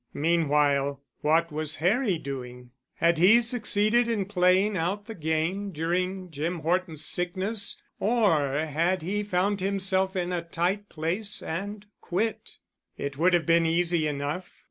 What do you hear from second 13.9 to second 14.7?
enough.